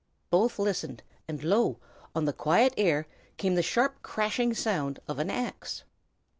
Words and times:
Both 0.31 0.57
listened, 0.57 1.03
and, 1.27 1.43
lo! 1.43 1.77
on 2.15 2.25
the 2.25 2.33
quiet 2.33 2.73
air 2.75 3.05
came 3.37 3.53
the 3.53 3.61
sharp 3.61 4.01
crashing 4.01 4.51
sound 4.55 4.99
of 5.07 5.19
an 5.19 5.29
axe. 5.29 5.83